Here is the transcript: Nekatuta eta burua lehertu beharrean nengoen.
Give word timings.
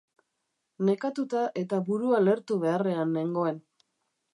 Nekatuta 0.87 1.45
eta 1.65 1.81
burua 1.91 2.25
lehertu 2.25 2.61
beharrean 2.67 3.17
nengoen. 3.21 3.67